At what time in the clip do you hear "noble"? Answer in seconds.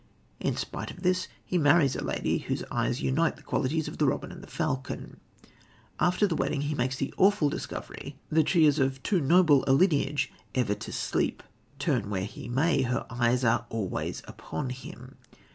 9.21-9.63